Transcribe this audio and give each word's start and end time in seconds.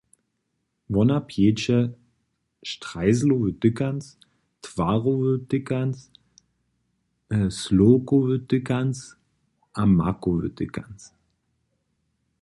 Wona 0.93 1.17
pječe 1.29 1.77
štrajzlowy 2.69 3.51
tykanc, 3.61 4.03
twarohowy 4.63 5.33
tykanc, 5.49 5.95
slowkowy 7.59 8.35
tykanc 8.49 8.95
a 9.81 9.83
makowy 9.97 10.47
tykanc. 10.57 10.99